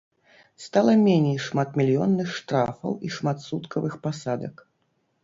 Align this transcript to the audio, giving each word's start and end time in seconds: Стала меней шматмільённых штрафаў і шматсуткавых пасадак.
Стала 0.63 0.93
меней 1.07 1.35
шматмільённых 1.47 2.29
штрафаў 2.37 2.97
і 3.09 3.13
шматсуткавых 3.17 3.93
пасадак. 4.07 4.65